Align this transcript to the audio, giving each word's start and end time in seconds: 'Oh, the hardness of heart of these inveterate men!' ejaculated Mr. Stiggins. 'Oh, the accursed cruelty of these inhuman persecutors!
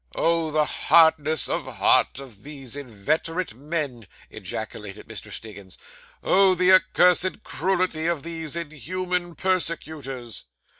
'Oh, 0.15 0.49
the 0.49 0.65
hardness 0.65 1.47
of 1.47 1.67
heart 1.75 2.17
of 2.17 2.41
these 2.41 2.75
inveterate 2.75 3.53
men!' 3.53 4.07
ejaculated 4.31 5.07
Mr. 5.07 5.31
Stiggins. 5.31 5.77
'Oh, 6.23 6.55
the 6.55 6.71
accursed 6.71 7.43
cruelty 7.43 8.07
of 8.07 8.23
these 8.23 8.55
inhuman 8.55 9.35
persecutors! 9.35 10.45